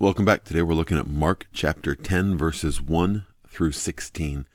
[0.00, 0.44] Welcome back.
[0.44, 4.46] Today we're looking at Mark chapter 10, verses 1 through 16.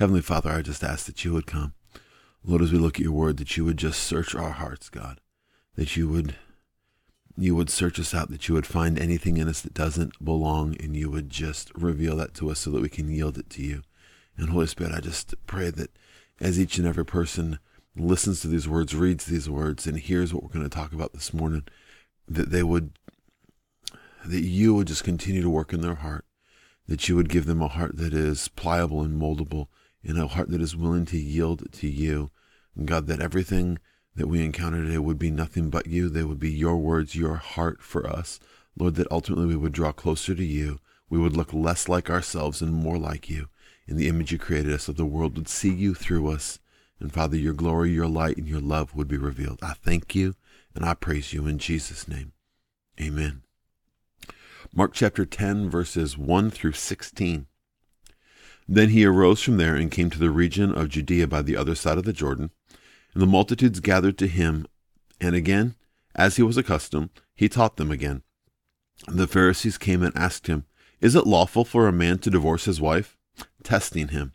[0.00, 1.74] Heavenly Father, I just ask that you would come.
[2.42, 5.20] Lord, as we look at your word, that you would just search our hearts, God.
[5.76, 6.34] That you would
[7.36, 10.76] you would search us out, that you would find anything in us that doesn't belong,
[10.80, 13.62] and you would just reveal that to us so that we can yield it to
[13.62, 13.82] you.
[14.36, 15.96] And Holy Spirit, I just pray that
[16.40, 17.60] as each and every person
[17.94, 21.12] listens to these words, reads these words, and hears what we're going to talk about
[21.12, 21.62] this morning,
[22.26, 22.98] that they would
[24.24, 26.24] that you would just continue to work in their heart,
[26.86, 29.68] that you would give them a heart that is pliable and moldable,
[30.02, 32.30] and a heart that is willing to yield to you.
[32.76, 33.78] And God, that everything
[34.14, 36.08] that we encounter today would be nothing but you.
[36.08, 38.40] They would be your words, your heart for us.
[38.76, 40.80] Lord, that ultimately we would draw closer to you.
[41.10, 43.48] We would look less like ourselves and more like you
[43.88, 46.58] in the image you created us, so the world would see you through us.
[47.00, 49.60] And Father, your glory, your light, and your love would be revealed.
[49.62, 50.34] I thank you
[50.74, 52.32] and I praise you in Jesus' name.
[53.00, 53.47] Amen.
[54.74, 57.46] Mark chapter 10, verses 1 through 16.
[58.68, 61.74] Then he arose from there and came to the region of Judea by the other
[61.74, 62.50] side of the Jordan.
[63.14, 64.66] And the multitudes gathered to him,
[65.20, 65.74] and again,
[66.14, 68.22] as he was accustomed, he taught them again.
[69.06, 70.66] The Pharisees came and asked him,
[71.00, 73.16] Is it lawful for a man to divorce his wife?
[73.62, 74.34] Testing him.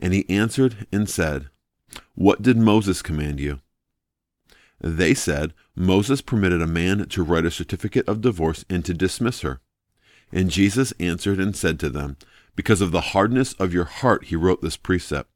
[0.00, 1.48] And he answered and said,
[2.14, 3.60] What did Moses command you?
[4.80, 9.40] They said, Moses permitted a man to write a certificate of divorce and to dismiss
[9.40, 9.60] her.
[10.32, 12.16] And Jesus answered and said to them,
[12.54, 15.30] Because of the hardness of your heart he wrote this precept.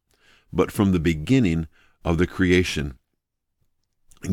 [0.52, 1.68] But from the beginning
[2.05, 2.98] of the creation,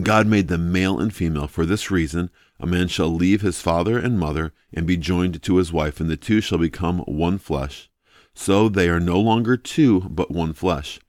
[0.01, 1.47] God made them male and female.
[1.47, 5.57] For this reason, a man shall leave his father and mother and be joined to
[5.57, 7.89] his wife, and the two shall become one flesh.
[8.33, 10.99] So they are no longer two, but one flesh.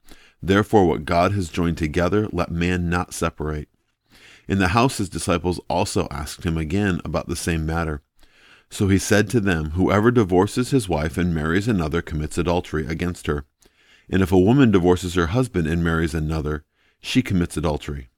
[0.43, 3.69] Therefore, what God has joined together, let man not separate.
[4.49, 8.03] In the house, his disciples also asked him again about the same matter.
[8.71, 13.27] So he said to them, Whoever divorces his wife and marries another commits adultery against
[13.27, 13.45] her.
[14.09, 16.65] And if a woman divorces her husband and marries another,
[16.99, 18.09] she commits adultery.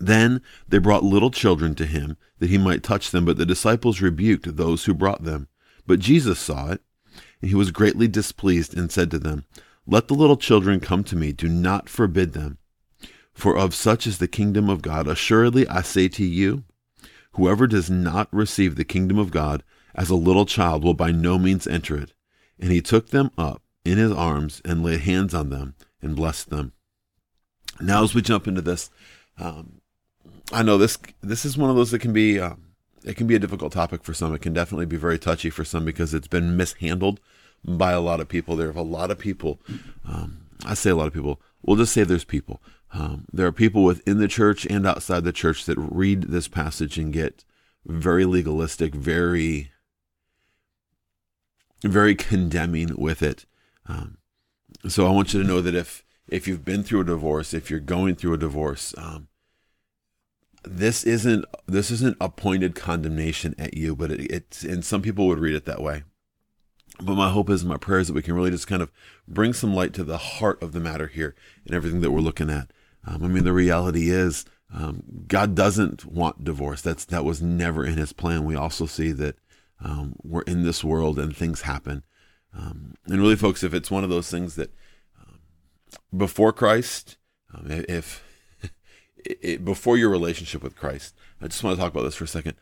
[0.00, 4.00] Then they brought little children to him, that he might touch them, but the disciples
[4.00, 5.48] rebuked those who brought them.
[5.86, 6.82] But Jesus saw it,
[7.40, 9.44] and he was greatly displeased, and said to them,
[9.86, 12.58] Let the little children come to me, do not forbid them
[13.38, 15.06] for of such is the kingdom of God.
[15.06, 16.64] Assuredly, I say to you,
[17.34, 19.62] whoever does not receive the kingdom of God
[19.94, 22.12] as a little child will by no means enter it.
[22.58, 26.50] And he took them up in his arms and laid hands on them and blessed
[26.50, 26.72] them.
[27.80, 28.90] Now, as we jump into this,
[29.38, 29.82] um,
[30.52, 32.72] I know this this is one of those that can be um,
[33.04, 34.34] it can be a difficult topic for some.
[34.34, 37.20] It can definitely be very touchy for some because it's been mishandled
[37.64, 38.56] by a lot of people.
[38.56, 39.60] There are a lot of people.
[40.04, 41.40] Um, I say a lot of people.
[41.62, 42.60] We'll just say there's people
[42.92, 46.98] um, there are people within the church and outside the church that read this passage
[46.98, 47.44] and get
[47.84, 49.70] very legalistic, very,
[51.82, 53.44] very condemning with it.
[53.86, 54.18] Um,
[54.86, 57.70] so I want you to know that if if you've been through a divorce, if
[57.70, 59.28] you're going through a divorce, um,
[60.64, 65.26] this isn't this isn't a pointed condemnation at you, but it, it's and some people
[65.26, 66.04] would read it that way.
[67.00, 68.90] But my hope is, my prayer is that we can really just kind of
[69.26, 72.50] bring some light to the heart of the matter here and everything that we're looking
[72.50, 72.72] at.
[73.08, 76.82] Um, I mean, the reality is, um, God doesn't want divorce.
[76.82, 78.44] That's that was never in His plan.
[78.44, 79.36] We also see that
[79.82, 82.02] um, we're in this world and things happen.
[82.52, 84.74] Um, and really, folks, if it's one of those things that
[85.18, 85.38] um,
[86.14, 87.16] before Christ,
[87.54, 88.22] um, if
[89.16, 92.28] it, before your relationship with Christ, I just want to talk about this for a
[92.28, 92.56] second.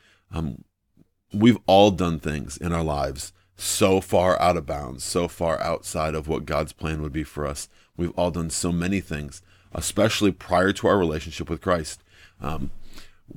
[1.32, 6.14] we've all done things in our lives so far out of bounds, so far outside
[6.14, 7.68] of what God's plan would be for us.
[7.96, 9.42] We've all done so many things
[9.74, 12.02] especially prior to our relationship with Christ.
[12.40, 12.70] Um,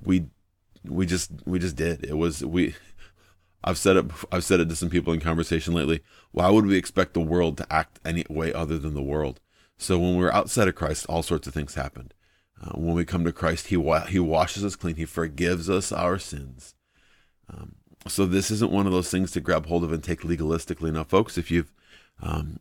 [0.03, 0.27] we
[0.83, 2.05] we just we just did.
[2.05, 2.75] It was we.
[3.63, 4.05] I've said it.
[4.31, 6.01] I've said it to some people in conversation lately.
[6.31, 9.39] Why would we expect the world to act any way other than the world?
[9.77, 12.13] So when we're outside of Christ, all sorts of things happened.
[12.61, 14.95] Uh, when we come to Christ, He wa- He washes us clean.
[14.95, 16.75] He forgives us our sins.
[17.49, 17.75] Um,
[18.07, 20.91] so this isn't one of those things to grab hold of and take legalistically.
[20.91, 21.71] Now, folks, if you've
[22.21, 22.59] um,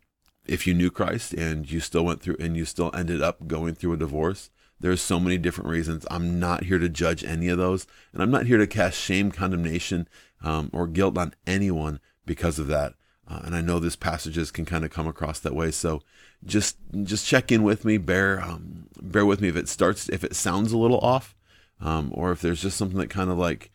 [0.48, 3.74] if you knew Christ and you still went through and you still ended up going
[3.74, 4.50] through a divorce,
[4.80, 6.06] there's so many different reasons.
[6.10, 9.30] I'm not here to judge any of those, and I'm not here to cast shame,
[9.30, 10.08] condemnation,
[10.42, 12.94] um, or guilt on anyone because of that.
[13.26, 15.70] Uh, and I know this passages can kind of come across that way.
[15.70, 16.02] So
[16.44, 17.98] just just check in with me.
[17.98, 21.34] Bear um, bear with me if it starts if it sounds a little off,
[21.80, 23.70] um, or if there's just something that kind of like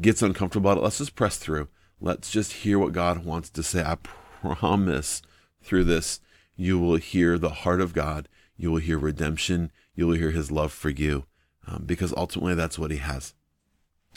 [0.00, 0.84] gets uncomfortable about it.
[0.84, 1.68] Let's just press through.
[2.00, 3.84] Let's just hear what God wants to say.
[3.84, 3.96] I
[4.42, 5.22] promise
[5.66, 6.20] through this,
[6.56, 8.28] you will hear the heart of God.
[8.56, 9.70] You will hear redemption.
[9.94, 11.26] You will hear his love for you
[11.66, 13.34] um, because ultimately that's what he has.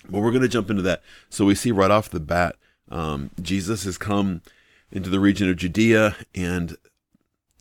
[0.08, 1.04] But we're going to jump into that.
[1.30, 2.56] So we see right off the bat,
[2.90, 4.42] um, Jesus has come
[4.92, 6.76] into the region of Judea, and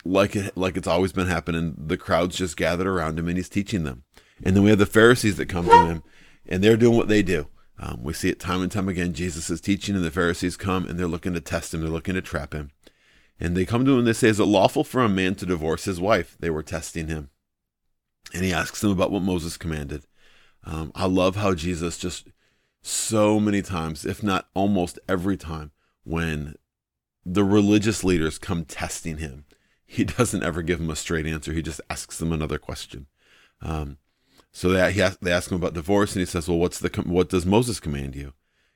[0.05, 3.49] like it, like it's always been happening, the crowds just gathered around him, and he's
[3.49, 4.05] teaching them.
[4.43, 6.03] And then we have the Pharisees that come to him,
[6.49, 7.49] and they're doing what they do.
[7.81, 9.13] Um, we see it time and time again.
[9.13, 11.81] Jesus is teaching, and the Pharisees come, and they're looking to test him.
[11.81, 12.71] They're looking to trap him.
[13.41, 15.47] And they come to him and they say, Is it lawful for a man to
[15.47, 16.37] divorce his wife?
[16.41, 17.31] They were testing him.
[18.35, 20.05] And he asks them about what Moses commanded.
[20.65, 22.29] Um, I love how Jesus just
[22.83, 25.73] so many times, if not almost every time,
[26.05, 26.57] when
[27.25, 29.45] the religious leaders come testing him,
[29.85, 31.53] he doesn't ever give them a straight answer.
[31.53, 33.07] He just asks them another question.
[33.61, 33.99] Um,
[34.51, 37.29] so they, he they ask him about divorce, and he says, "Well, what's the what
[37.29, 38.33] does Moses command you?"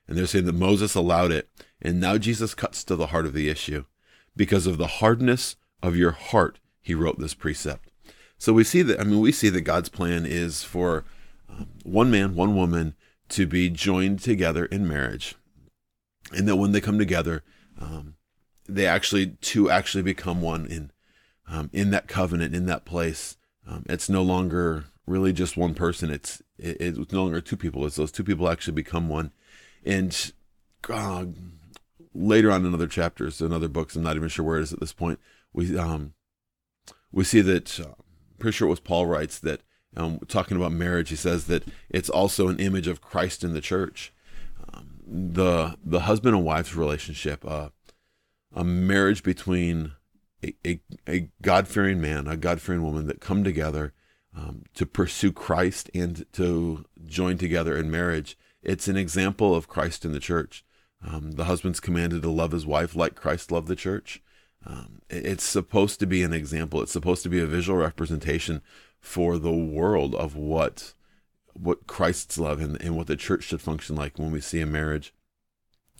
[0.07, 1.49] And they're saying that Moses allowed it,
[1.81, 3.85] and now Jesus cuts to the heart of the issue,
[4.35, 6.59] because of the hardness of your heart.
[6.81, 7.89] He wrote this precept.
[8.37, 8.99] So we see that.
[8.99, 11.05] I mean, we see that God's plan is for
[11.49, 12.95] um, one man, one woman
[13.29, 15.35] to be joined together in marriage,
[16.31, 17.43] and that when they come together,
[17.79, 18.15] um,
[18.67, 20.91] they actually to actually become one in
[21.47, 23.37] um, in that covenant, in that place.
[23.67, 26.09] Um, it's no longer really just one person.
[26.09, 27.85] It's it, it's no longer two people.
[27.85, 29.31] It's those two people actually become one.
[29.85, 30.33] And
[30.89, 31.25] uh,
[32.13, 34.73] later on in other chapters, in other books, I'm not even sure where it is
[34.73, 35.19] at this point.
[35.51, 36.13] We um
[37.11, 37.79] we see that.
[37.79, 37.93] Uh,
[38.39, 39.61] pretty sure it was Paul writes that
[39.95, 43.61] um, talking about marriage, he says that it's also an image of Christ in the
[43.61, 44.13] church.
[44.73, 47.69] Um, the the husband and wife's relationship, uh,
[48.53, 49.93] a marriage between
[50.43, 53.93] a, a, a God fearing man, a God fearing woman that come together
[54.35, 58.37] um, to pursue Christ and to join together in marriage.
[58.61, 60.65] It's an example of Christ in the church.
[61.05, 64.21] Um, the husband's commanded to love his wife like Christ loved the church.
[64.65, 66.81] Um, it's supposed to be an example.
[66.81, 68.61] It's supposed to be a visual representation
[68.99, 70.93] for the world of what
[71.53, 74.65] what Christ's love and, and what the church should function like when we see a
[74.65, 75.13] marriage.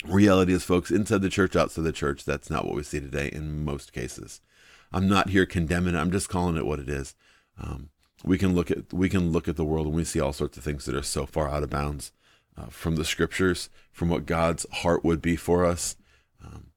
[0.03, 3.29] Reality is, folks, inside the church, outside the church, that's not what we see today
[3.31, 4.41] in most cases.
[4.91, 5.99] I'm not here condemning it.
[5.99, 7.13] I'm just calling it what it is.
[7.61, 7.89] Um,
[8.23, 10.57] we can look at we can look at the world and we see all sorts
[10.57, 12.13] of things that are so far out of bounds
[12.57, 15.95] uh, from the scriptures, from what God's heart would be for us.
[16.43, 16.67] Um,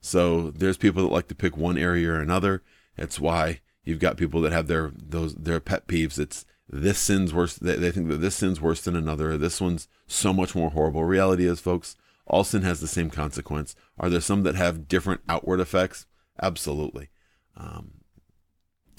[0.00, 2.62] so there's people that like to pick one area or another.
[2.96, 6.18] That's why you've got people that have their those their pet peeves.
[6.18, 7.54] It's this sin's worse.
[7.54, 9.36] They, they think that this sin's worse than another.
[9.36, 11.04] This one's so much more horrible.
[11.04, 11.96] Reality is, folks,
[12.26, 13.74] all sin has the same consequence.
[13.98, 16.06] Are there some that have different outward effects?
[16.40, 17.08] Absolutely.
[17.56, 17.92] Um,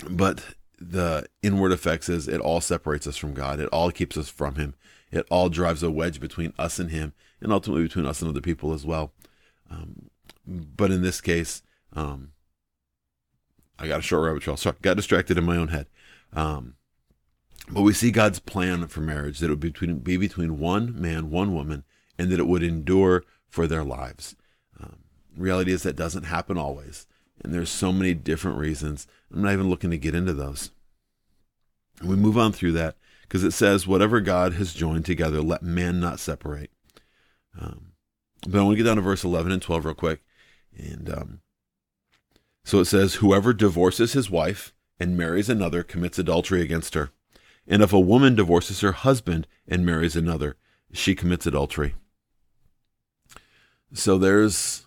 [0.09, 0.43] but
[0.79, 3.59] the inward effects is it all separates us from God.
[3.59, 4.75] It all keeps us from Him.
[5.11, 8.41] It all drives a wedge between us and Him, and ultimately between us and other
[8.41, 9.11] people as well.
[9.69, 10.09] Um,
[10.45, 11.61] but in this case,
[11.93, 12.31] um,
[13.77, 14.57] I got a short rabbit trail.
[14.57, 15.87] Sorry, got distracted in my own head.
[16.33, 16.75] Um,
[17.71, 20.99] but we see God's plan for marriage that it would be between, be between one
[20.99, 21.83] man, one woman,
[22.17, 24.35] and that it would endure for their lives.
[24.79, 24.97] Um,
[25.35, 27.05] reality is that doesn't happen always.
[27.43, 29.07] And there's so many different reasons.
[29.33, 30.71] I'm not even looking to get into those.
[31.99, 35.63] And we move on through that because it says, whatever God has joined together, let
[35.63, 36.71] man not separate.
[37.59, 37.93] Um,
[38.47, 40.21] but I want to get down to verse 11 and 12 real quick.
[40.77, 41.41] And um,
[42.63, 47.11] so it says, Whoever divorces his wife and marries another commits adultery against her.
[47.67, 50.57] And if a woman divorces her husband and marries another,
[50.91, 51.95] she commits adultery.
[53.93, 54.85] So there's,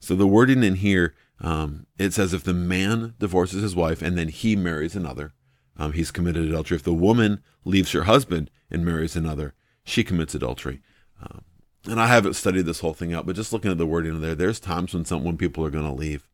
[0.00, 4.16] so the wording in here, um, it says if the man divorces his wife and
[4.16, 5.32] then he marries another,
[5.76, 6.76] um, he's committed adultery.
[6.76, 10.80] If the woman leaves her husband and marries another, she commits adultery.
[11.20, 11.42] Um,
[11.86, 14.34] and I haven't studied this whole thing out, but just looking at the wording there,
[14.34, 16.28] there's times when some when people are going to leave,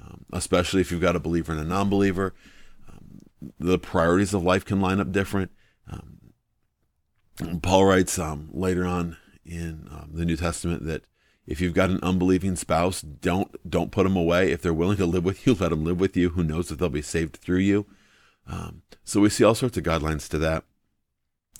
[0.00, 2.34] um, especially if you've got a believer and a non-believer.
[2.88, 3.20] Um,
[3.60, 5.52] the priorities of life can line up different.
[5.90, 8.18] Um, Paul writes
[8.50, 11.04] later on in the New Testament that
[11.48, 14.52] if you've got an unbelieving spouse, don't don't put them away.
[14.52, 16.30] If they're willing to live with you, let them live with you.
[16.30, 17.86] Who knows if they'll be saved through you?
[18.46, 20.64] Um, so we see all sorts of guidelines to that.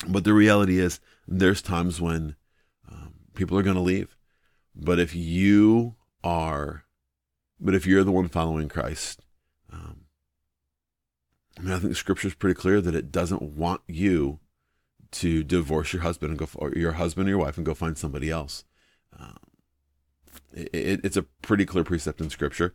[0.07, 2.37] But the reality is, there's times when
[3.39, 4.17] people are going to leave.
[4.75, 6.85] But if you are,
[7.59, 9.23] but if you're the one following Christ,
[9.73, 10.05] um,
[11.59, 14.41] I mean, I think scripture is pretty clear that it doesn't want you
[15.13, 17.97] to divorce your husband and go, or your husband or your wife and go find
[17.97, 18.65] somebody else.
[19.19, 19.39] Um,
[20.59, 22.75] it, it, it's a pretty clear precept in scripture.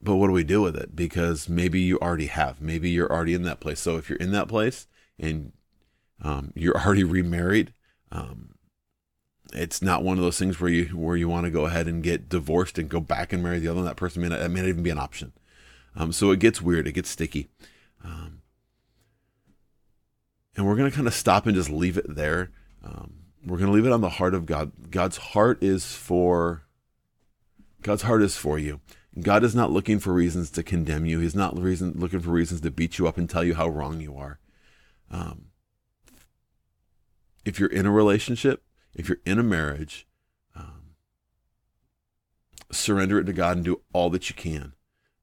[0.00, 0.94] But what do we do with it?
[0.94, 2.60] Because maybe you already have.
[2.60, 3.80] Maybe you're already in that place.
[3.80, 4.86] So if you're in that place
[5.18, 5.52] and
[6.22, 7.72] um, you're already remarried,
[8.12, 8.54] um,
[9.52, 12.02] it's not one of those things where you where you want to go ahead and
[12.02, 13.86] get divorced and go back and marry the other one.
[13.86, 15.32] That person may not, that may not even be an option.
[15.96, 16.86] Um, so it gets weird.
[16.86, 17.48] It gets sticky.
[18.04, 18.42] Um,
[20.54, 22.50] and we're going to kind of stop and just leave it there.
[22.84, 23.14] Um,
[23.48, 24.90] we're going to leave it on the heart of God.
[24.90, 26.62] God's heart is for
[27.82, 28.80] God's heart is for you.
[29.20, 31.20] God is not looking for reasons to condemn you.
[31.20, 34.00] He's not reason, looking for reasons to beat you up and tell you how wrong
[34.00, 34.38] you are.
[35.10, 35.46] Um,
[37.44, 38.62] if you're in a relationship,
[38.94, 40.06] if you're in a marriage,
[40.54, 40.94] um,
[42.70, 44.74] surrender it to God and do all that you can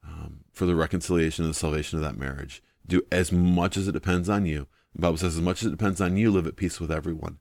[0.04, 2.64] um, for the reconciliation and the salvation of that marriage.
[2.88, 4.68] Do as much as it depends on you.
[4.94, 7.40] The Bible says, as much as it depends on you, live at peace with everyone.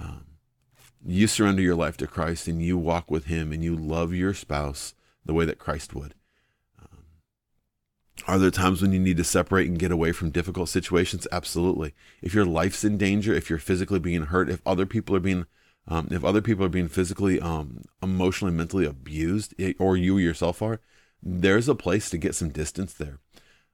[0.00, 0.24] Um,
[1.04, 4.34] you surrender your life to Christ and you walk with Him and you love your
[4.34, 6.14] spouse the way that Christ would.
[6.80, 7.04] Um,
[8.26, 11.26] are there times when you need to separate and get away from difficult situations?
[11.30, 11.94] Absolutely.
[12.22, 15.46] If your life's in danger, if you're physically being hurt, if other people are being
[15.88, 20.80] um, if other people are being physically, um, emotionally, mentally abused, or you yourself are,
[21.22, 23.18] there's a place to get some distance there.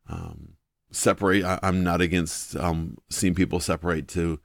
[0.08, 0.54] Um,
[0.90, 1.44] separate.
[1.44, 4.40] I, am not against um, seeing people separate to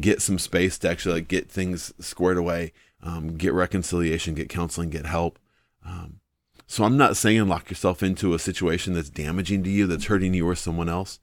[0.00, 4.90] get some space to actually like, get things squared away, um, get reconciliation, get counseling,
[4.90, 5.38] get help.
[5.84, 6.20] Um,
[6.66, 10.34] so I'm not saying lock yourself into a situation that's damaging to you, that's hurting
[10.34, 11.20] you or someone else.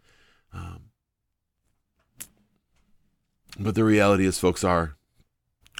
[0.53, 0.84] Um,
[3.60, 4.96] but the reality is, folks, our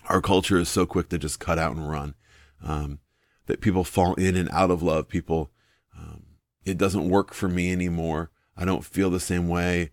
[0.10, 2.14] our culture is so quick to just cut out and run
[2.62, 3.00] um,
[3.46, 5.08] that people fall in and out of love.
[5.08, 5.50] People,
[5.98, 6.24] um,
[6.66, 8.32] it doesn't work for me anymore.
[8.58, 9.92] I don't feel the same way,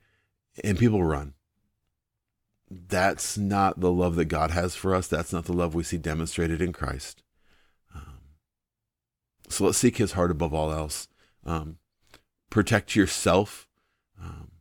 [0.64, 1.34] and people run.
[2.70, 5.08] That's not the love that God has for us.
[5.08, 7.22] That's not the love we see demonstrated in Christ.
[9.50, 11.08] So let's seek his heart above all else.
[11.44, 11.78] Um,
[12.50, 13.66] protect yourself,
[14.22, 14.52] um,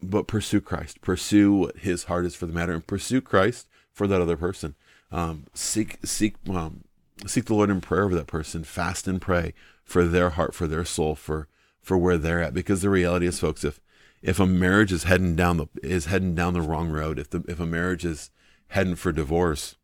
[0.00, 1.00] but pursue Christ.
[1.00, 4.76] Pursue what his heart is for the matter, and pursue Christ for that other person.
[5.10, 6.84] Um, seek seek um,
[7.26, 8.62] seek the Lord in prayer over that person.
[8.62, 11.48] Fast and pray for their heart, for their soul, for
[11.80, 12.54] for where they're at.
[12.54, 13.80] Because the reality is, folks, if
[14.22, 17.44] if a marriage is heading down the is heading down the wrong road, if the
[17.48, 18.30] if a marriage is
[18.68, 19.76] heading for divorce,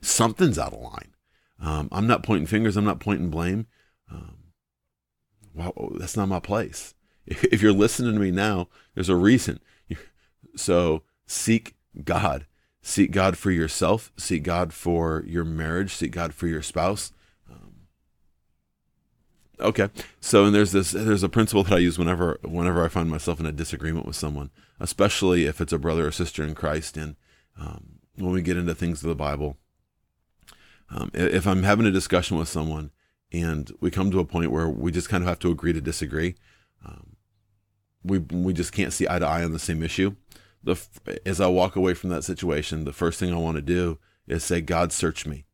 [0.00, 1.14] something's out of line.
[1.60, 2.76] Um, I'm not pointing fingers.
[2.76, 3.66] I'm not pointing blame.
[4.10, 4.36] Um,
[5.54, 6.94] well, that's not my place.
[7.28, 9.60] If you're listening to me now, there's a reason.
[10.54, 12.46] So seek God.
[12.80, 14.10] Seek God for yourself.
[14.16, 15.92] Seek God for your marriage.
[15.92, 17.12] Seek God for your spouse.
[19.58, 19.88] Okay.
[20.20, 20.92] So, and there's this.
[20.92, 24.16] There's a principle that I use whenever whenever I find myself in a disagreement with
[24.16, 27.16] someone, especially if it's a brother or sister in Christ, and
[27.58, 29.56] um, when we get into things of the Bible
[30.90, 32.90] um, if I'm having a discussion with someone
[33.32, 35.80] and we come to a point where we just kind of have to agree to
[35.80, 36.36] disagree,
[36.84, 37.16] um,
[38.04, 40.14] we we just can't see eye to eye on the same issue.
[40.62, 40.80] The
[41.24, 43.98] as I walk away from that situation, the first thing I want to do
[44.28, 45.44] is say, God, search me.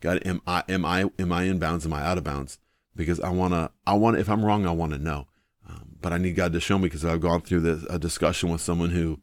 [0.00, 1.84] God, am I am I am I in bounds?
[1.84, 2.58] Am I out of bounds?
[2.94, 5.26] Because I wanna I want if I'm wrong, I want to know.
[5.68, 8.50] Um, but I need God to show me because I've gone through this, a discussion
[8.50, 9.20] with someone who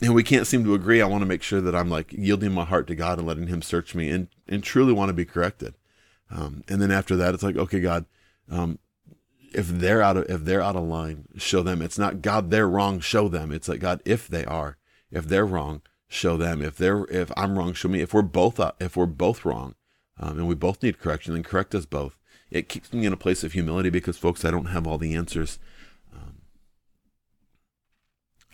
[0.00, 2.52] and we can't seem to agree, I want to make sure that I'm like yielding
[2.52, 5.24] my heart to God and letting Him search me and, and truly want to be
[5.24, 5.74] corrected.
[6.30, 8.04] Um, and then after that, it's like, okay, God,
[8.50, 8.78] um,
[9.52, 11.82] if they're out of if they're out of line, show them.
[11.82, 13.50] It's not God, they're wrong, show them.
[13.50, 14.76] It's like God, if they are,
[15.10, 16.62] if they're wrong, show them.
[16.62, 18.00] If they're if I'm wrong, show me.
[18.00, 19.74] If we're both if we're both wrong,
[20.20, 22.18] um, and we both need correction, then correct us both.
[22.50, 25.14] It keeps me in a place of humility because, folks, I don't have all the
[25.14, 25.58] answers.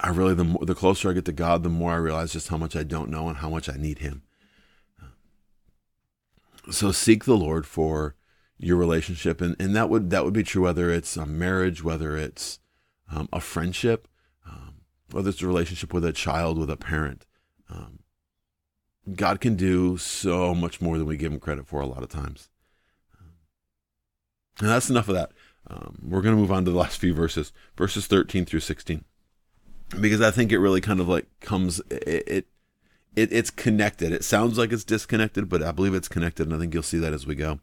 [0.00, 2.48] I really the more, the closer I get to God, the more I realize just
[2.48, 4.22] how much I don't know and how much I need Him.
[6.70, 8.14] So seek the Lord for
[8.56, 12.16] your relationship, and, and that would that would be true whether it's a marriage, whether
[12.16, 12.58] it's
[13.10, 14.08] um, a friendship,
[14.46, 14.76] um,
[15.10, 17.26] whether it's a relationship with a child, with a parent.
[17.68, 18.00] Um,
[19.14, 22.08] God can do so much more than we give Him credit for a lot of
[22.08, 22.48] times.
[24.60, 25.32] And that's enough of that.
[25.66, 29.04] Um, we're going to move on to the last few verses, verses 13 through 16
[30.00, 32.46] because I think it really kind of like comes it, it,
[33.16, 34.12] it it's connected.
[34.12, 36.98] It sounds like it's disconnected, but I believe it's connected, and I think you'll see
[36.98, 37.60] that as we go.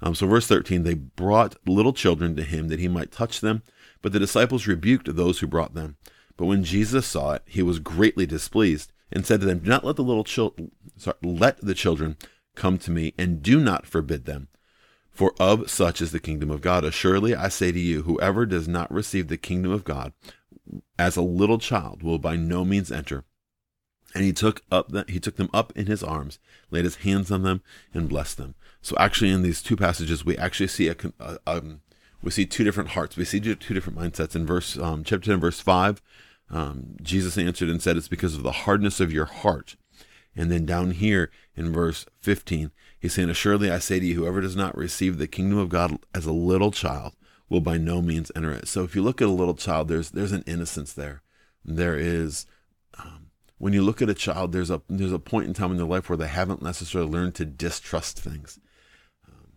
[0.00, 3.62] Um, so verse 13, they brought little children to him that he might touch them,
[4.02, 5.96] but the disciples rebuked those who brought them.
[6.36, 9.84] But when Jesus saw it, he was greatly displeased and said to them, Do not
[9.84, 10.70] let the little children,
[11.22, 12.16] let the children
[12.54, 14.48] come to me, and do not forbid them.
[15.16, 16.84] For of such is the kingdom of God.
[16.84, 20.12] Assuredly, I say to you, whoever does not receive the kingdom of God
[20.98, 23.24] as a little child will by no means enter.
[24.14, 26.38] And he took up the, he took them up in his arms,
[26.70, 27.62] laid his hands on them,
[27.94, 28.56] and blessed them.
[28.82, 31.80] So actually, in these two passages, we actually see a, a um,
[32.22, 33.16] we see two different hearts.
[33.16, 34.36] We see two different mindsets.
[34.36, 36.02] In verse um, chapter ten, verse five,
[36.50, 39.76] um, Jesus answered and said, "It's because of the hardness of your heart."
[40.34, 42.70] And then down here in verse fifteen,
[43.06, 45.98] he's saying, "Assuredly, I say to you, whoever does not receive the kingdom of God
[46.14, 47.14] as a little child
[47.48, 48.68] will by no means enter it.
[48.68, 51.22] So if you look at a little child, there's there's an innocence there.
[51.64, 52.46] There is
[52.98, 55.76] um, when you look at a child, there's a there's a point in time in
[55.76, 58.58] their life where they haven't necessarily learned to distrust things.
[59.26, 59.52] Um,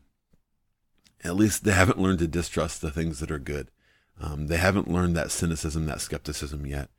[1.23, 3.71] at least they haven't learned to distrust the things that are good.
[4.21, 6.89] Um, they haven't learned that cynicism, that skepticism yet.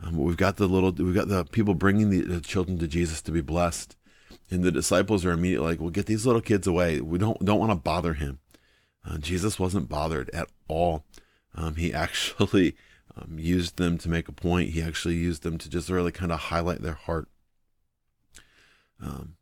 [0.00, 3.20] Um, we've got the little, we've got the people bringing the, the, children to Jesus
[3.22, 3.96] to be blessed,
[4.50, 7.00] and the disciples are immediately like, "Well, get these little kids away.
[7.00, 8.38] We don't don't want to bother him."
[9.04, 11.04] Uh, Jesus wasn't bothered at all.
[11.54, 12.76] Um, he actually
[13.16, 14.70] um, used them to make a point.
[14.70, 17.28] He actually used them to just really kind of highlight their heart.
[19.00, 19.36] Um,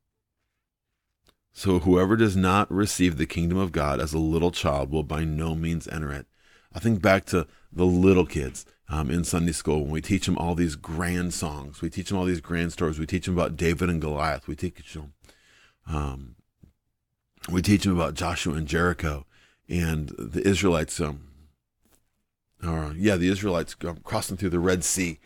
[1.53, 5.25] so whoever does not receive the kingdom of God as a little child will by
[5.25, 6.27] no means enter it.
[6.75, 10.39] I think back to the little kids um, in Sunday school when we teach them
[10.39, 11.81] all these grand songs.
[11.81, 12.99] We teach them all these grand stories.
[12.99, 14.47] We teach them about David and Goliath.
[14.47, 15.13] We teach them,
[15.87, 16.37] um,
[17.51, 19.27] we teach them about Joshua and Jericho
[19.69, 21.01] and the Israelites.
[21.01, 21.29] Um,
[22.65, 25.19] or yeah, the Israelites crossing through the Red Sea.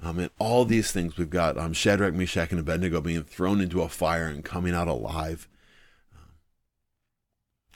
[0.00, 3.82] Um, and all these things we've got um, Shadrach, Meshach, and Abednego being thrown into
[3.82, 5.48] a fire and coming out alive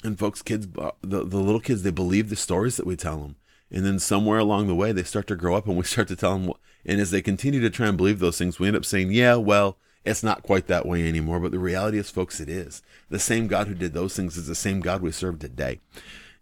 [0.02, 3.18] and folks, kids, uh, the, the little kids, they believe the stories that we tell
[3.18, 3.36] them.
[3.72, 6.16] And then somewhere along the way, they start to grow up and we start to
[6.16, 6.52] tell them.
[6.84, 9.36] And as they continue to try and believe those things, we end up saying, yeah,
[9.36, 11.40] well, it's not quite that way anymore.
[11.40, 12.82] But the reality is, folks, it is.
[13.08, 15.80] The same God who did those things is the same God we serve today.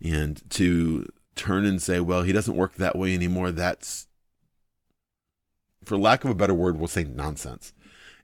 [0.02, 4.08] And to turn and say, well, he doesn't work that way anymore, that's,
[5.84, 7.72] for lack of a better word, we'll say nonsense.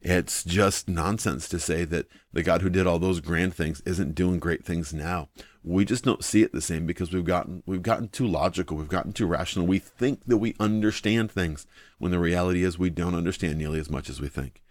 [0.09, 4.15] It's just nonsense to say that the God who did all those grand things isn't
[4.15, 5.31] doing great things now.
[5.65, 8.89] We just don't see it the same because we've gotten we've gotten too logical, we've
[8.89, 9.67] gotten too rational.
[9.67, 11.67] We think that we understand things
[11.99, 14.63] when the reality is we don't understand nearly as much as we think.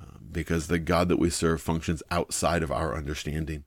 [0.00, 3.64] Uh, because the God that we serve functions outside of our understanding.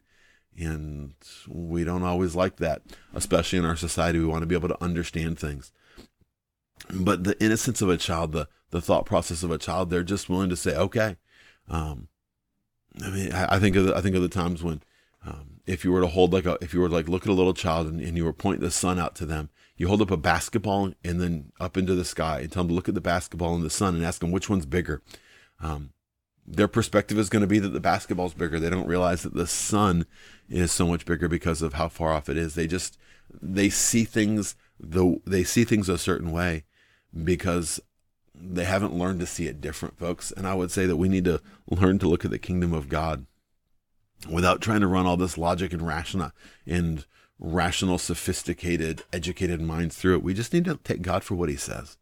[0.57, 1.13] And
[1.45, 4.19] we don't always like that, especially in our society.
[4.19, 5.73] We want to be able to understand things.
[6.93, 9.89] But the innocence of a child, the the thought process of a child.
[9.89, 11.17] They're just willing to say, okay.
[11.69, 12.07] Um,
[13.01, 14.81] I mean, I, I, think of the, I think of the times when,
[15.25, 17.29] um, if you were to hold like a, if you were to like look at
[17.29, 20.01] a little child and, and you were pointing the sun out to them, you hold
[20.01, 22.95] up a basketball and then up into the sky and tell them to look at
[22.95, 25.01] the basketball and the sun and ask them which one's bigger.
[25.61, 25.91] Um,
[26.45, 28.59] their perspective is going to be that the basketball's bigger.
[28.59, 30.05] They don't realize that the sun
[30.49, 32.55] is so much bigger because of how far off it is.
[32.55, 32.97] They just
[33.41, 36.63] they see things the they see things a certain way
[37.23, 37.79] because
[38.33, 40.31] they haven't learned to see it different, folks.
[40.31, 42.89] And I would say that we need to learn to look at the kingdom of
[42.89, 43.25] God
[44.29, 46.31] without trying to run all this logic and rational
[46.65, 47.05] and
[47.39, 50.23] rational, sophisticated, educated minds through it.
[50.23, 51.97] We just need to take God for what He says.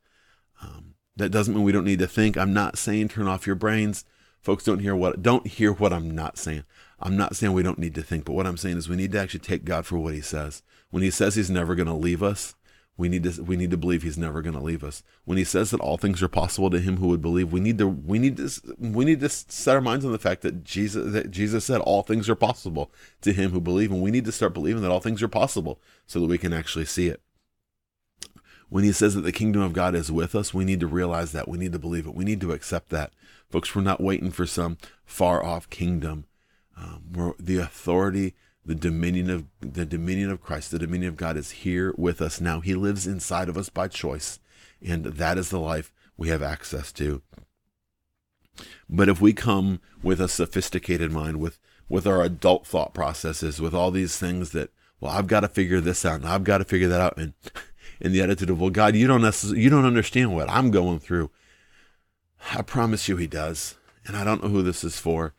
[0.62, 2.38] Um, that doesn't mean we don't need to think.
[2.38, 4.06] I'm not saying turn off your brains.
[4.42, 6.64] Folks, don't hear what don't hear what I'm not saying.
[7.00, 9.12] I'm not saying we don't need to think, but what I'm saying is we need
[9.14, 10.62] to actually take God for what He says.
[10.92, 12.56] When He says He's never going to leave us,
[12.98, 15.04] we need to we need to believe he's never going to leave us.
[15.26, 17.78] When he says that all things are possible to him who would believe, we need
[17.80, 21.12] to we need to we need to set our minds on the fact that Jesus
[21.14, 24.32] that Jesus said all things are possible to him who believe, and we need to
[24.32, 27.22] start believing that all things are possible so that we can actually see it.
[28.70, 31.34] When he says that the kingdom of God is with us, we need to realize
[31.34, 31.48] that.
[31.48, 32.16] We need to believe it.
[32.16, 33.14] We need to accept that.
[33.50, 36.26] Folks, we're not waiting for some far off kingdom.
[36.78, 41.38] Um, where the authority the dominion of the dominion of Christ, the dominion of God
[41.38, 42.62] is here with us now.
[42.62, 44.40] He lives inside of us by choice,
[44.82, 47.22] and that is the life we have access to.
[48.90, 53.76] But if we come with a sophisticated mind, with with our adult thought processes, with
[53.76, 56.66] all these things that, well, I've got to figure this out, and I've got to
[56.66, 57.34] figure that out, and
[58.02, 60.98] in the attitude of, well, God, you don't necessarily, you don't understand what I'm going
[60.98, 61.30] through.
[62.54, 63.76] I promise you, He does,
[64.08, 65.36] and I don't know who this is for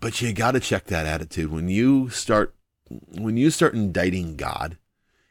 [0.00, 2.54] but you got to check that attitude when you start
[2.88, 4.76] when you start indicting God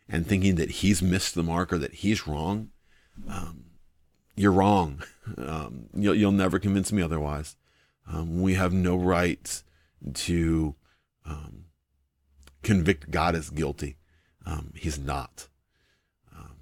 [0.10, 2.70] and thinking that He's missed the mark or that He's wrong.
[3.30, 3.66] Um,
[4.36, 5.04] you're wrong.
[5.38, 7.56] Um, you'll, you'll never convince me otherwise.
[8.12, 9.64] Um, we have no right
[10.16, 10.76] to
[11.26, 11.64] um,
[12.62, 13.96] convict God as guilty.
[14.46, 15.48] Um, he's not.
[16.38, 16.56] Um,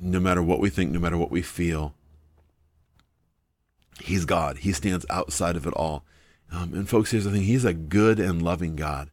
[0.00, 1.94] no matter what we think, no matter what we feel,
[4.00, 4.58] He's God.
[4.58, 6.04] He stands outside of it all.
[6.50, 9.10] Um, and folks, here's the thing: He's a good and loving God.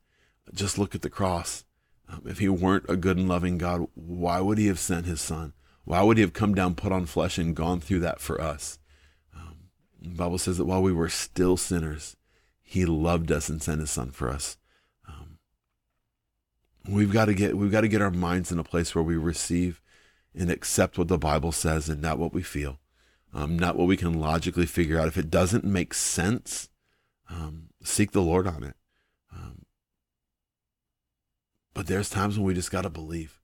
[0.53, 1.65] Just look at the cross.
[2.07, 5.21] Um, if He weren't a good and loving God, why would He have sent His
[5.21, 5.53] Son?
[5.85, 8.79] Why would He have come down, put on flesh, and gone through that for us?
[9.35, 9.55] Um,
[10.01, 12.15] the Bible says that while we were still sinners,
[12.61, 14.57] He loved us and sent His Son for us.
[15.07, 15.39] Um,
[16.87, 19.17] we've got to get we've got to get our minds in a place where we
[19.17, 19.81] receive
[20.35, 22.79] and accept what the Bible says, and not what we feel,
[23.33, 25.07] um, not what we can logically figure out.
[25.07, 26.69] If it doesn't make sense
[27.33, 28.75] um, seek the Lord on it.
[29.33, 29.65] Um,
[31.73, 33.41] but there's times when we just got to believe.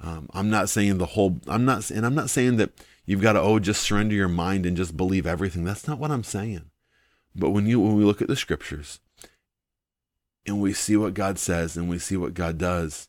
[0.00, 1.38] Um, I'm not saying the whole.
[1.46, 2.72] I'm not, and I'm not saying that
[3.06, 5.64] you've got to oh just surrender your mind and just believe everything.
[5.64, 6.70] That's not what I'm saying.
[7.36, 8.98] But when you when we look at the scriptures
[10.44, 13.08] and we see what God says and we see what God does,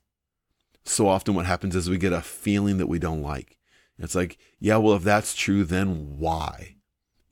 [0.85, 3.57] so often what happens is we get a feeling that we don't like.
[3.97, 6.75] It's like, yeah, well, if that's true, then why?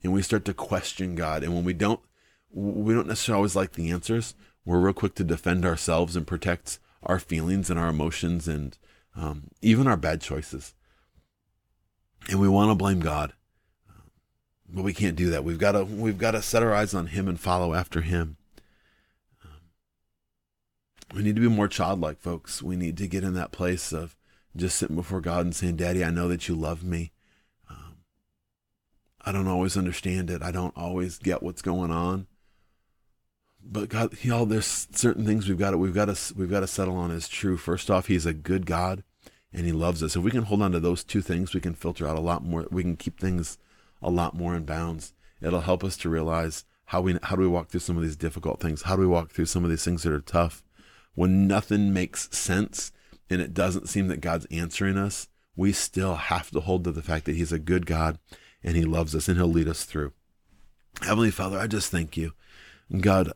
[0.02, 1.42] And we start to question God.
[1.44, 2.00] And when we don't,
[2.52, 4.34] we don't necessarily always like the answers.
[4.64, 8.76] We're real quick to defend ourselves and protect our feelings and our emotions and
[9.16, 10.74] um, even our bad choices.
[12.28, 13.32] And we want to blame God,
[14.68, 15.44] but we can't do that.
[15.44, 18.36] We've got to we've got to set our eyes on Him and follow after Him.
[21.12, 22.62] We need to be more childlike, folks.
[22.62, 24.16] We need to get in that place of
[24.56, 27.12] just sitting before God and saying, Daddy, I know that you love me.
[27.68, 27.98] Um,
[29.20, 30.42] I don't always understand it.
[30.42, 32.28] I don't always get what's going on.
[33.64, 36.66] But God, y'all, there's certain things we've got to we've got to we've got to
[36.66, 37.56] settle on as true.
[37.56, 39.02] First off, He's a good God,
[39.52, 40.16] and He loves us.
[40.16, 42.44] If we can hold on to those two things, we can filter out a lot
[42.44, 42.66] more.
[42.70, 43.58] We can keep things
[44.02, 45.14] a lot more in bounds.
[45.40, 48.16] It'll help us to realize how we how do we walk through some of these
[48.16, 48.82] difficult things.
[48.82, 50.62] How do we walk through some of these things that are tough?
[51.14, 52.92] when nothing makes sense
[53.28, 57.02] and it doesn't seem that God's answering us, we still have to hold to the
[57.02, 58.18] fact that He's a good God
[58.62, 60.12] and He loves us and He'll lead us through.
[61.02, 62.32] Heavenly Father, I just thank you.
[63.00, 63.32] God,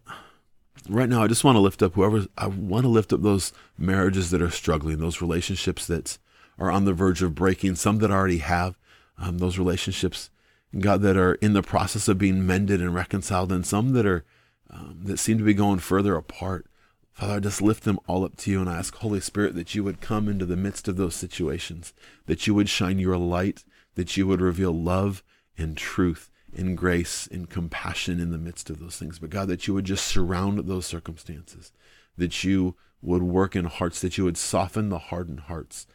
[0.89, 3.53] right now, I just want to lift up whoever, I want to lift up those
[3.79, 6.19] marriages that are struggling, those relationships that
[6.59, 8.77] are on the verge of breaking, some that already have,
[9.19, 10.31] um, those relationships,
[10.79, 14.25] God, that are in the process of being mended and reconciled, and some that are,
[14.71, 16.67] um, that seem to be going further apart.
[17.13, 19.75] Father, I just lift them all up to you and I ask, Holy Spirit, that
[19.75, 21.95] you would come into the midst of those situations,
[22.27, 23.65] that you would shine your light,
[23.95, 25.23] that you would reveal love
[25.57, 29.19] and truth and grace in compassion in the midst of those things.
[29.19, 31.71] But God, that you would just surround those circumstances,
[32.17, 35.87] that you would work in hearts, that you would soften the hardened hearts,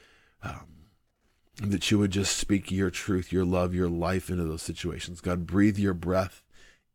[0.43, 0.67] um,
[1.62, 5.19] that you would just speak your truth, your love, your life into those situations.
[5.19, 6.43] God, breathe your breath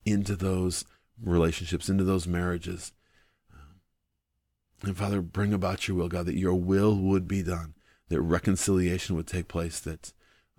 [0.05, 0.85] into those
[1.21, 2.93] relationships, into those marriages.
[4.83, 7.75] And Father, bring about your will, God, that your will would be done,
[8.09, 10.13] that reconciliation would take place, that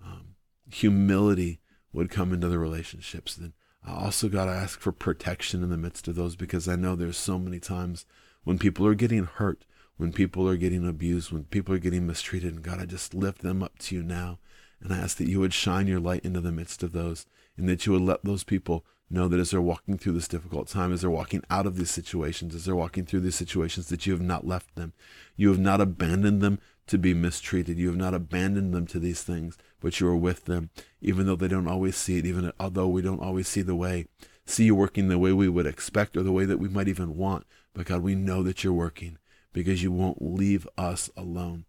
[0.04, 0.36] um,
[0.72, 1.60] humility
[1.94, 3.36] would come into the relationships.
[3.36, 3.54] Then
[3.86, 6.96] I also, got to ask for protection in the midst of those because I know
[6.96, 8.06] there's so many times
[8.44, 9.66] when people are getting hurt,
[9.98, 12.54] when people are getting abused, when people are getting mistreated.
[12.54, 14.40] And God, I just lift them up to you now.
[14.82, 17.68] And I ask that you would shine your light into the midst of those and
[17.70, 20.92] that you would let those people know that as they're walking through this difficult time,
[20.92, 24.14] as they're walking out of these situations, as they're walking through these situations, that you
[24.14, 24.94] have not left them.
[25.36, 27.78] You have not abandoned them to be mistreated.
[27.78, 30.70] You have not abandoned them to these things, but you are with them,
[31.02, 34.08] even though they don't always see it, even although we don't always see the way,
[34.46, 37.16] see you working the way we would expect or the way that we might even
[37.16, 37.46] want.
[37.74, 39.18] But God, we know that you're working
[39.54, 41.66] because you won't leave us alone.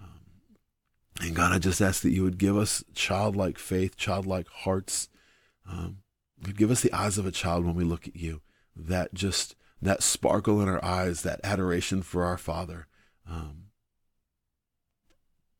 [0.00, 0.20] Um,
[1.20, 5.08] and God, I just ask that you would give us childlike faith, childlike hearts.
[5.68, 5.98] Um,
[6.56, 8.42] give us the eyes of a child when we look at you.
[8.74, 12.86] That just that sparkle in our eyes, that adoration for our Father.
[13.28, 13.64] Um,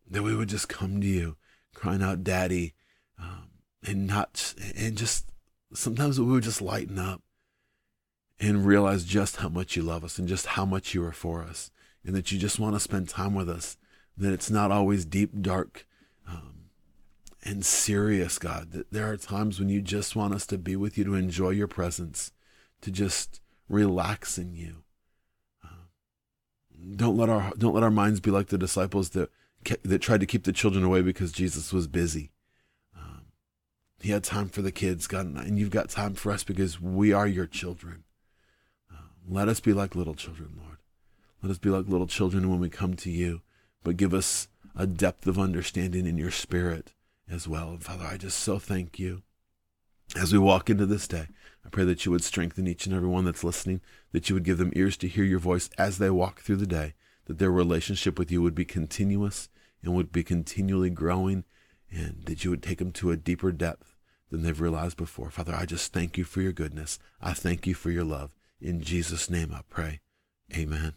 [0.09, 1.37] that we would just come to you,
[1.77, 2.75] crying out, "Daddy,"
[3.19, 3.51] um,
[3.83, 5.31] and not and just
[5.75, 7.23] sometimes we would just lighten up
[8.41, 11.43] and realize just how much you love us and just how much you are for
[11.43, 11.71] us,
[12.05, 13.77] and that you just want to spend time with us.
[14.17, 15.87] That it's not always deep, dark.
[16.27, 16.71] Um,
[17.43, 18.73] and serious, God.
[18.73, 21.51] That there are times when you just want us to be with you, to enjoy
[21.51, 22.33] your presence,
[22.81, 24.83] to just relax in you.
[25.63, 25.89] Uh,
[26.97, 29.31] don't let our don't let our minds be like the disciples that
[29.83, 32.31] that tried to keep the children away because Jesus was busy.
[32.97, 33.27] Um,
[34.01, 37.13] he had time for the kids, God, and you've got time for us because we
[37.13, 38.05] are your children.
[38.93, 40.79] Uh, let us be like little children, Lord.
[41.43, 43.43] Let us be like little children when we come to you,
[43.83, 46.93] but give us a depth of understanding in your spirit
[47.31, 47.71] as well.
[47.71, 49.23] And Father, I just so thank you.
[50.15, 51.29] As we walk into this day,
[51.65, 53.81] I pray that you would strengthen each and every one that's listening,
[54.13, 56.67] that you would give them ears to hear your voice as they walk through the
[56.67, 59.49] day, that their relationship with you would be continuous
[59.87, 61.45] and would be continually growing,
[61.91, 63.97] and that you would take them to a deeper depth
[64.31, 65.31] than they've realized before.
[65.31, 66.99] Father, I just thank you for your goodness.
[67.23, 68.35] I thank you for your love.
[68.61, 70.01] In Jesus' name I pray.
[70.55, 70.95] Amen.